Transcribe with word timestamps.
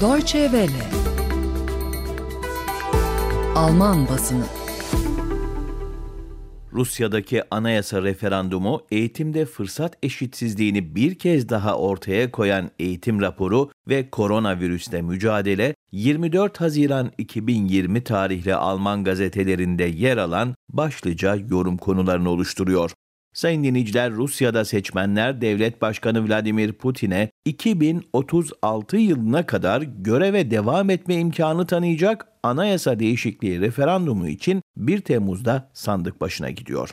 Deutsche 0.00 0.42
Welle 0.42 0.84
Alman 3.54 4.08
basını 4.08 4.44
Rusya'daki 6.72 7.42
anayasa 7.50 8.02
referandumu 8.02 8.82
eğitimde 8.90 9.46
fırsat 9.46 9.98
eşitsizliğini 10.02 10.94
bir 10.94 11.14
kez 11.18 11.48
daha 11.48 11.78
ortaya 11.78 12.30
koyan 12.30 12.70
eğitim 12.78 13.20
raporu 13.20 13.70
ve 13.88 14.10
koronavirüsle 14.10 15.02
mücadele 15.02 15.74
24 15.92 16.60
Haziran 16.60 17.10
2020 17.18 18.04
tarihli 18.04 18.54
Alman 18.54 19.04
gazetelerinde 19.04 19.84
yer 19.84 20.16
alan 20.16 20.54
başlıca 20.68 21.34
yorum 21.50 21.76
konularını 21.76 22.30
oluşturuyor. 22.30 22.90
Sayın 23.34 23.64
dinleyiciler, 23.64 24.12
Rusya'da 24.12 24.64
seçmenler 24.64 25.40
Devlet 25.40 25.82
Başkanı 25.82 26.28
Vladimir 26.28 26.72
Putin'e 26.72 27.30
2036 27.44 28.96
yılına 28.96 29.46
kadar 29.46 29.82
göreve 29.82 30.50
devam 30.50 30.90
etme 30.90 31.14
imkanı 31.14 31.66
tanıyacak 31.66 32.28
anayasa 32.42 32.98
değişikliği 32.98 33.60
referandumu 33.60 34.28
için 34.28 34.62
1 34.76 35.00
Temmuz'da 35.00 35.70
sandık 35.72 36.20
başına 36.20 36.50
gidiyor. 36.50 36.90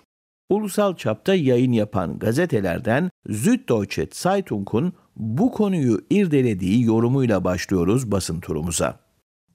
Ulusal 0.50 0.96
çapta 0.96 1.36
yayın 1.36 1.72
yapan 1.72 2.20
gazetelerden 2.20 3.10
Süddeutsche 3.30 4.08
Zeitung'un 4.12 4.94
bu 5.16 5.52
konuyu 5.52 6.06
irdelediği 6.10 6.84
yorumuyla 6.84 7.44
başlıyoruz 7.44 8.12
basın 8.12 8.40
turumuza. 8.40 9.00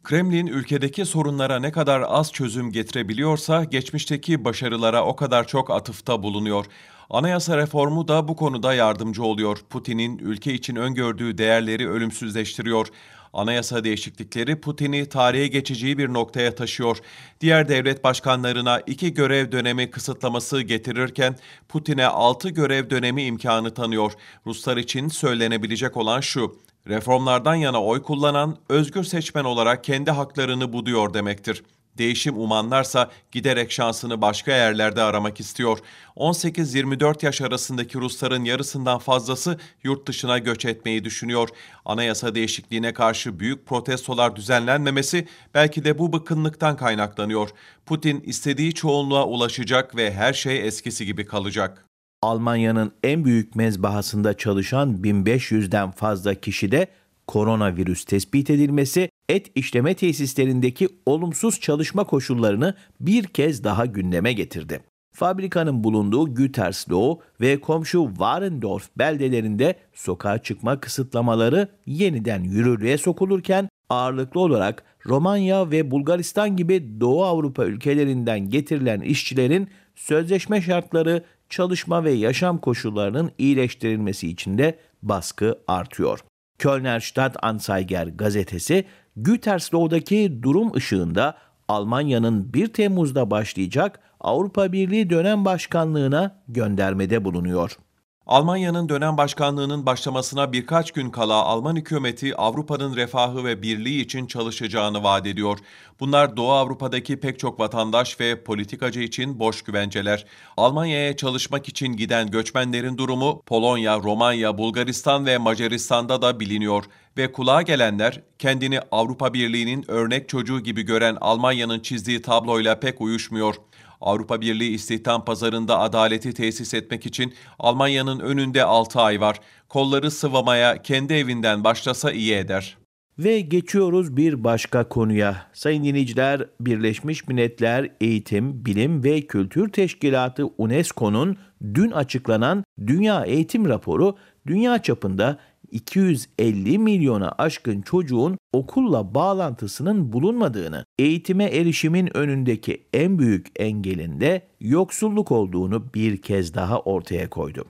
Kremlin 0.07 0.47
ülkedeki 0.47 1.05
sorunlara 1.05 1.59
ne 1.59 1.73
kadar 1.73 2.05
az 2.07 2.33
çözüm 2.33 2.73
getirebiliyorsa 2.73 3.65
geçmişteki 3.65 4.45
başarılara 4.45 5.05
o 5.05 5.17
kadar 5.17 5.47
çok 5.47 5.71
atıfta 5.71 6.23
bulunuyor. 6.23 6.67
Anayasa 7.11 7.57
reformu 7.57 8.09
da 8.09 8.29
bu 8.29 8.37
konuda 8.37 8.75
yardımcı 8.75 9.23
oluyor. 9.23 9.59
Putin'in 9.71 10.19
ülke 10.19 10.55
için 10.55 10.77
öngördüğü 10.77 11.39
değerleri 11.39 11.89
ölümsüzleştiriyor. 11.89 12.87
Anayasa 13.33 13.85
değişiklikleri 13.85 14.61
Putin'i 14.61 15.09
tarihe 15.09 15.47
geçeceği 15.47 15.99
bir 15.99 16.13
noktaya 16.13 16.55
taşıyor. 16.55 16.99
Diğer 17.41 17.69
devlet 17.69 18.05
başkanlarına 18.05 18.81
iki 18.81 19.15
görev 19.15 19.53
dönemi 19.53 19.91
kısıtlaması 19.91 20.61
getirirken 20.61 21.37
Putin'e 21.69 22.07
altı 22.07 22.49
görev 22.49 22.91
dönemi 22.91 23.23
imkanı 23.23 23.75
tanıyor. 23.75 24.13
Ruslar 24.47 24.77
için 24.77 25.09
söylenebilecek 25.09 25.97
olan 25.97 26.21
şu, 26.21 26.57
reformlardan 26.89 27.55
yana 27.55 27.83
oy 27.83 28.03
kullanan 28.03 28.57
özgür 28.69 29.05
seçmen 29.05 29.45
olarak 29.45 29.85
kendi 29.85 30.11
haklarını 30.11 30.73
buduyor 30.73 31.15
demektir. 31.15 31.63
Değişim 31.99 32.39
umanlarsa 32.41 33.11
giderek 33.33 33.73
şansını 33.73 34.23
başka 34.23 34.53
yerlerde 34.53 35.03
aramak 35.03 35.41
istiyor. 35.41 35.79
18-24 36.17 37.25
yaş 37.25 37.41
arasındaki 37.41 37.99
Rusların 37.99 38.45
yarısından 38.45 38.99
fazlası 38.99 39.59
yurt 39.83 40.09
dışına 40.09 40.39
göç 40.39 40.65
etmeyi 40.65 41.05
düşünüyor. 41.05 41.49
Anayasa 41.85 42.35
değişikliğine 42.35 42.93
karşı 42.93 43.41
büyük 43.41 43.67
protestolar 43.67 44.37
düzenlenmemesi 44.37 45.29
belki 45.55 45.85
de 45.85 45.99
bu 45.99 46.13
bıkkınlıktan 46.13 46.77
kaynaklanıyor. 46.77 47.49
Putin 47.87 48.21
istediği 48.21 48.75
çoğunluğa 48.75 49.27
ulaşacak 49.27 49.97
ve 49.97 50.13
her 50.13 50.33
şey 50.33 50.67
eskisi 50.67 51.07
gibi 51.07 51.27
kalacak. 51.27 51.86
Almanya'nın 52.27 52.93
en 53.05 53.25
büyük 53.25 53.57
mezbahasında 53.57 54.37
çalışan 54.37 54.97
1500'den 55.03 55.91
fazla 55.91 56.35
kişide 56.35 56.87
koronavirüs 57.27 58.05
tespit 58.05 58.51
edilmesi 58.51 59.11
et 59.29 59.53
işleme 59.55 59.95
tesislerindeki 59.95 60.89
olumsuz 61.07 61.61
çalışma 61.61 62.05
koşullarını 62.05 62.75
bir 63.01 63.25
kez 63.25 63.65
daha 63.65 63.87
gündeme 63.87 64.33
getirdi. 64.33 64.81
Fabrikanın 65.13 65.85
bulunduğu 65.85 66.35
Gütersloh 66.35 67.19
ve 67.41 67.61
komşu 67.61 68.09
Warendorf 68.09 68.89
beldelerinde 68.99 69.75
sokağa 69.95 70.39
çıkma 70.39 70.81
kısıtlamaları 70.81 71.69
yeniden 71.87 72.43
yürürlüğe 72.43 72.99
sokulurken 72.99 73.69
ağırlıklı 73.89 74.41
olarak 74.41 74.85
Romanya 75.07 75.71
ve 75.71 75.91
Bulgaristan 75.91 76.57
gibi 76.57 77.01
Doğu 77.01 77.25
Avrupa 77.25 77.65
ülkelerinden 77.65 78.51
getirilen 78.51 79.01
işçilerin 79.01 79.69
sözleşme 79.97 80.63
şartları, 80.63 81.25
çalışma 81.51 82.05
ve 82.05 82.13
yaşam 82.13 82.59
koşullarının 82.59 83.31
iyileştirilmesi 83.39 84.29
için 84.29 84.59
de 84.59 84.79
baskı 85.03 85.59
artıyor. 85.67 86.21
Kölner 86.59 87.01
Stadtanzeiger 87.01 88.07
gazetesi 88.07 88.85
Gütersloh'daki 89.17 90.43
durum 90.43 90.75
ışığında 90.75 91.37
Almanya'nın 91.69 92.53
1 92.53 92.67
Temmuz'da 92.67 93.31
başlayacak 93.31 94.01
Avrupa 94.21 94.73
Birliği 94.73 95.11
dönem 95.11 95.45
başkanlığına 95.45 96.43
göndermede 96.49 97.25
bulunuyor. 97.25 97.79
Almanya'nın 98.27 98.89
dönem 98.89 99.17
başkanlığının 99.17 99.87
başlamasına 99.87 100.53
birkaç 100.53 100.93
gün 100.93 101.11
kala 101.11 101.35
Alman 101.35 101.77
hükümeti 101.77 102.37
Avrupa'nın 102.37 102.97
refahı 102.97 103.45
ve 103.45 103.63
birliği 103.63 104.01
için 104.01 104.27
çalışacağını 104.27 105.03
vaat 105.03 105.27
ediyor. 105.27 105.59
Bunlar 106.01 106.37
Doğu 106.37 106.51
Avrupa'daki 106.51 107.21
pek 107.21 107.39
çok 107.39 107.61
vatandaş 107.61 108.21
ve 108.21 108.45
politikacı 108.45 109.01
için 109.01 109.39
boş 109.39 109.63
güvenceler. 109.63 110.27
Almanya'ya 110.57 111.17
çalışmak 111.17 111.69
için 111.69 111.93
giden 111.93 112.31
göçmenlerin 112.31 112.99
durumu 112.99 113.43
Polonya, 113.47 113.99
Romanya, 113.99 114.59
Bulgaristan 114.59 115.27
ve 115.27 115.39
Macaristan'da 115.39 116.23
da 116.23 116.41
biliniyor 116.41 116.85
ve 117.17 117.33
kulağa 117.33 117.63
gelenler 117.63 118.23
kendini 118.39 118.81
Avrupa 118.91 119.35
Birliği'nin 119.35 119.91
örnek 119.91 120.29
çocuğu 120.29 120.61
gibi 120.61 120.83
gören 120.83 121.17
Almanya'nın 121.21 121.81
çizdiği 121.81 122.23
tabloyla 122.23 122.81
pek 122.81 123.01
uyuşmuyor. 123.01 123.55
Avrupa 124.01 124.41
Birliği 124.41 124.75
istihdam 124.75 125.25
pazarında 125.25 125.79
adaleti 125.79 126.35
tesis 126.35 126.75
etmek 126.75 127.07
için 127.07 127.35
Almanya'nın 127.59 128.21
önünde 128.21 128.65
6 128.65 129.01
ay 129.01 129.21
var. 129.21 129.41
Kolları 129.69 130.11
sıvamaya 130.11 130.83
kendi 130.83 131.15
evinden 131.15 131.65
başlasa 131.65 132.13
iyi 132.13 132.35
eder. 132.35 132.77
Ve 133.19 133.41
geçiyoruz 133.41 134.17
bir 134.17 134.45
başka 134.45 134.89
konuya. 134.89 135.47
Sayın 135.53 135.85
dinleyiciler, 135.85 136.47
Birleşmiş 136.61 137.29
Milletler 137.29 137.91
Eğitim, 138.01 138.65
Bilim 138.65 139.05
ve 139.05 139.21
Kültür 139.21 139.69
Teşkilatı 139.69 140.47
UNESCO'nun 140.59 141.37
dün 141.75 141.91
açıklanan 141.91 142.65
Dünya 142.87 143.25
Eğitim 143.25 143.69
Raporu 143.69 144.17
dünya 144.47 144.83
çapında 144.83 145.39
250 145.71 146.79
milyona 146.79 147.35
aşkın 147.39 147.83
çocuğun 147.83 148.39
okulla 148.53 149.15
bağlantısının 149.15 150.13
bulunmadığını, 150.13 150.85
eğitime 150.99 151.45
erişimin 151.45 152.17
önündeki 152.17 152.87
en 152.95 153.19
büyük 153.19 153.47
engelinde 153.57 154.43
yoksulluk 154.61 155.33
olduğunu 155.33 155.95
bir 155.95 156.23
kez 156.23 156.55
daha 156.55 156.81
ortaya 156.81 157.31
koydu. 157.31 157.65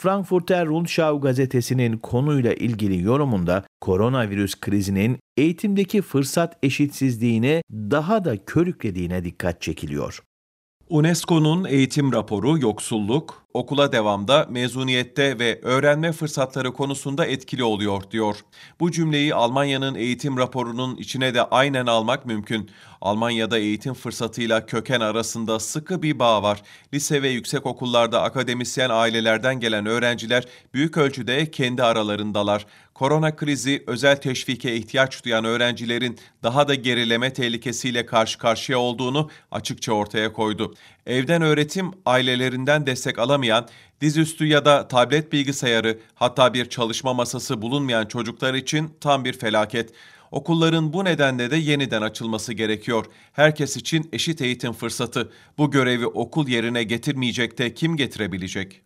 Frankfurter 0.00 0.66
Rundschau 0.66 1.20
gazetesinin 1.20 1.98
konuyla 1.98 2.54
ilgili 2.54 3.02
yorumunda 3.02 3.64
koronavirüs 3.80 4.60
krizinin 4.60 5.18
eğitimdeki 5.36 6.02
fırsat 6.02 6.58
eşitsizliğine 6.62 7.62
daha 7.72 8.24
da 8.24 8.44
körüklediğine 8.44 9.24
dikkat 9.24 9.62
çekiliyor. 9.62 10.22
UNESCO'nun 10.88 11.64
eğitim 11.64 12.12
raporu 12.12 12.58
yoksulluk, 12.58 13.46
okula 13.54 13.92
devamda, 13.92 14.46
mezuniyette 14.50 15.38
ve 15.38 15.60
öğrenme 15.62 16.12
fırsatları 16.12 16.72
konusunda 16.72 17.26
etkili 17.26 17.64
oluyor 17.64 18.02
diyor. 18.10 18.36
Bu 18.80 18.90
cümleyi 18.90 19.34
Almanya'nın 19.34 19.94
eğitim 19.94 20.36
raporunun 20.36 20.96
içine 20.96 21.34
de 21.34 21.42
aynen 21.42 21.86
almak 21.86 22.26
mümkün. 22.26 22.70
Almanya'da 23.00 23.58
eğitim 23.58 23.94
fırsatıyla 23.94 24.66
köken 24.66 25.00
arasında 25.00 25.60
sıkı 25.60 26.02
bir 26.02 26.18
bağ 26.18 26.42
var. 26.42 26.62
Lise 26.94 27.22
ve 27.22 27.28
yüksek 27.28 27.66
okullarda 27.66 28.22
akademisyen 28.22 28.90
ailelerden 28.90 29.60
gelen 29.60 29.86
öğrenciler 29.86 30.44
büyük 30.74 30.96
ölçüde 30.96 31.50
kendi 31.50 31.82
aralarındalar. 31.82 32.66
Korona 32.94 33.36
krizi 33.36 33.84
özel 33.86 34.16
teşvike 34.16 34.76
ihtiyaç 34.76 35.24
duyan 35.24 35.44
öğrencilerin 35.44 36.18
daha 36.42 36.68
da 36.68 36.74
gerileme 36.74 37.32
tehlikesiyle 37.32 38.06
karşı 38.06 38.38
karşıya 38.38 38.78
olduğunu 38.78 39.30
açıkça 39.50 39.92
ortaya 39.92 40.32
koydu. 40.32 40.74
Evden 41.10 41.42
öğretim 41.42 41.90
ailelerinden 42.06 42.86
destek 42.86 43.18
alamayan, 43.18 43.68
dizüstü 44.00 44.46
ya 44.46 44.64
da 44.64 44.88
tablet 44.88 45.32
bilgisayarı 45.32 45.98
hatta 46.14 46.54
bir 46.54 46.68
çalışma 46.68 47.14
masası 47.14 47.62
bulunmayan 47.62 48.06
çocuklar 48.06 48.54
için 48.54 48.90
tam 49.00 49.24
bir 49.24 49.32
felaket. 49.32 49.92
Okulların 50.30 50.92
bu 50.92 51.04
nedenle 51.04 51.50
de 51.50 51.56
yeniden 51.56 52.02
açılması 52.02 52.52
gerekiyor. 52.52 53.04
Herkes 53.32 53.76
için 53.76 54.08
eşit 54.12 54.42
eğitim 54.42 54.72
fırsatı. 54.72 55.32
Bu 55.58 55.70
görevi 55.70 56.06
okul 56.06 56.48
yerine 56.48 56.82
getirmeyecek 56.82 57.58
de 57.58 57.74
kim 57.74 57.96
getirebilecek? 57.96 58.82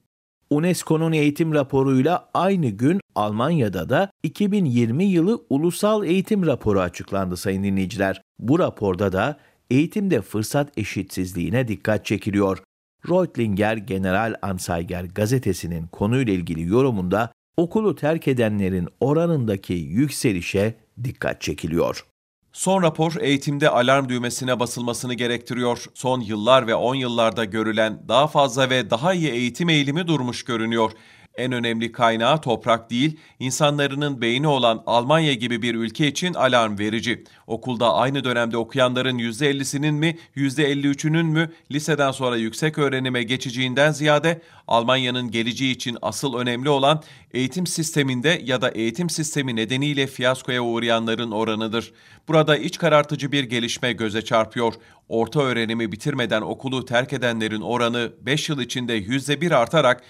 UNESCO'nun 0.51 1.13
eğitim 1.13 1.55
raporuyla 1.55 2.31
aynı 2.35 2.69
gün 2.69 3.01
Almanya'da 3.15 3.89
da 3.89 4.11
2020 4.23 5.05
yılı 5.05 5.45
ulusal 5.51 6.05
eğitim 6.05 6.47
raporu 6.47 6.81
açıklandı 6.81 7.37
sayın 7.37 7.63
dinleyiciler. 7.63 8.23
Bu 8.39 8.59
raporda 8.59 9.13
da 9.13 9.39
eğitimde 9.71 10.23
fırsat 10.23 10.79
eşitsizliğine 10.79 11.69
dikkat 11.69 12.07
çekiliyor. 12.07 12.63
Reutlinger 13.09 13.77
General 13.77 14.35
Anzeiger 14.43 15.05
gazetesinin 15.05 15.87
konuyla 15.87 16.33
ilgili 16.33 16.63
yorumunda 16.69 17.33
okulu 17.57 17.95
terk 17.95 18.29
edenlerin 18.29 18.89
oranındaki 19.01 19.75
yükselişe 19.75 20.75
dikkat 21.05 21.41
çekiliyor. 21.41 22.05
Son 22.53 22.83
rapor 22.83 23.13
eğitimde 23.21 23.69
alarm 23.69 24.09
düğmesine 24.09 24.61
basılmasını 24.61 25.15
gerektiriyor. 25.15 25.85
Son 25.95 26.21
yıllar 26.21 26.67
ve 26.67 26.75
10 26.75 26.95
yıllarda 26.95 27.45
görülen 27.45 28.03
daha 28.09 28.27
fazla 28.27 28.71
ve 28.71 28.91
daha 28.91 29.15
iyi 29.15 29.31
eğitim 29.31 29.69
eğilimi 29.69 30.07
durmuş 30.07 30.45
görünüyor. 30.45 30.91
En 31.37 31.53
önemli 31.53 31.93
kaynağı 31.93 32.41
toprak 32.41 32.91
değil, 32.91 33.19
insanların 33.39 34.21
beyni 34.21 34.47
olan 34.47 34.83
Almanya 34.87 35.35
gibi 35.35 35.63
bir 35.63 35.75
ülke 35.75 36.07
için 36.07 36.35
alarm 36.35 36.79
verici. 36.79 37.25
Okulda 37.47 37.95
aynı 37.95 38.25
dönemde 38.25 38.57
okuyanların 38.57 39.19
%50'sinin 39.19 39.95
mi, 39.95 40.19
%53'ünün 40.37 41.27
mü 41.27 41.53
liseden 41.71 42.11
sonra 42.11 42.37
yüksek 42.37 42.79
öğrenime 42.79 43.23
geçeceğinden 43.23 43.93
ziyade 43.93 44.43
Almanya'nın 44.69 45.31
geleceği 45.31 45.73
için 45.73 45.99
asıl 46.03 46.35
önemli 46.35 46.69
olan 46.69 47.03
eğitim 47.33 47.67
sisteminde 47.67 48.43
ya 48.45 48.63
da 48.63 48.71
eğitim 48.71 49.11
sistemi 49.11 49.57
nedeniyle 49.57 50.07
fiyaskoya 50.07 50.63
uğrayanların 50.63 51.31
oranıdır. 51.31 51.93
Burada 52.29 52.57
iç 52.57 52.79
karartıcı 52.79 53.33
bir 53.33 53.45
gelişme 53.45 53.93
göze 53.93 54.23
çarpıyor. 54.23 54.75
Orta 55.09 55.41
öğrenimi 55.41 55.93
bitirmeden 55.93 56.43
okulu 56.43 56.85
terk 56.85 57.13
edenlerin 57.13 57.61
oranı 57.61 58.13
5 58.21 58.49
yıl 58.49 58.61
içinde 58.61 58.99
%1 58.99 59.55
artarak 59.55 60.03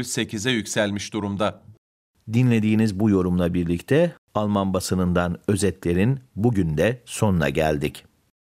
%6,8'e 0.00 0.52
yükselmiş 0.52 1.12
durumda. 1.12 1.62
Dinlediğiniz 2.32 3.00
bu 3.00 3.10
yorumla 3.10 3.54
birlikte 3.54 4.12
Alman 4.34 4.74
basınından 4.74 5.38
özetlerin 5.48 6.20
bugün 6.36 6.76
de 6.76 7.02
sonuna 7.04 7.48
geldik. 7.48 8.04